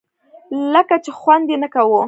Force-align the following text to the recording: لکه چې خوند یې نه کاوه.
لکه 0.73 0.95
چې 1.03 1.11
خوند 1.19 1.45
یې 1.51 1.57
نه 1.63 1.67
کاوه. 1.73 1.99